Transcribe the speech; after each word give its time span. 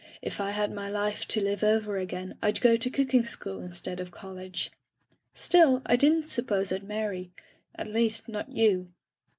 If 0.23 0.41
I 0.41 0.49
had 0.49 0.73
my 0.73 0.89
life 0.89 1.27
to 1.27 1.39
live 1.41 1.63
over 1.63 1.99
again 1.99 2.35
Fd 2.41 2.59
go 2.59 2.75
to 2.75 2.89
cooking 2.89 3.23
school 3.23 3.61
instead 3.61 3.99
of 3.99 4.09
college. 4.09 4.71
Still, 5.35 5.83
I 5.85 5.95
didn't 5.95 6.27
suppose 6.27 6.73
I'd 6.73 6.81
marry— 6.83 7.31
at 7.75 7.85
least, 7.85 8.27
not 8.27 8.51
you." 8.51 8.89